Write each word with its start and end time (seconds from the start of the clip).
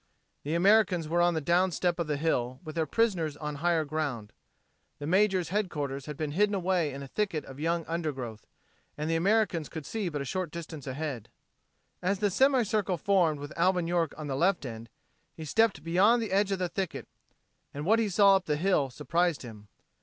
The 0.41 0.55
Americans 0.55 1.07
were 1.07 1.21
on 1.21 1.35
the 1.35 1.41
downstep 1.43 1.99
of 1.99 2.07
the 2.07 2.17
hill 2.17 2.59
with 2.63 2.73
their 2.73 2.87
prisoners 2.87 3.37
on 3.37 3.53
the 3.53 3.57
higher 3.59 3.85
ground. 3.85 4.33
The 4.97 5.05
major's 5.05 5.49
headquarters 5.49 6.07
had 6.07 6.17
been 6.17 6.31
hidden 6.31 6.55
away 6.55 6.91
in 6.91 7.03
a 7.03 7.07
thicket 7.07 7.45
of 7.45 7.59
young 7.59 7.85
undergrowth, 7.85 8.47
and 8.97 9.07
the 9.07 9.15
Americans 9.15 9.69
could 9.69 9.85
see 9.85 10.09
but 10.09 10.19
a 10.19 10.25
short 10.25 10.49
distance 10.49 10.87
ahead. 10.87 11.29
As 12.01 12.17
the 12.17 12.31
semicircle 12.31 12.97
formed 12.97 13.39
with 13.39 13.53
Alvin 13.55 13.85
York 13.85 14.15
on 14.17 14.25
the 14.25 14.35
left 14.35 14.65
end, 14.65 14.89
he 15.37 15.45
stepped 15.45 15.83
beyond 15.83 16.19
the 16.19 16.31
edge 16.31 16.51
of 16.51 16.57
the 16.57 16.67
thicket 16.67 17.07
and 17.71 17.85
what 17.85 17.99
he 17.99 18.09
saw 18.09 18.35
up 18.35 18.45
the 18.45 18.57
hill 18.57 18.89
surprized 18.89 19.43
him. 19.43 19.67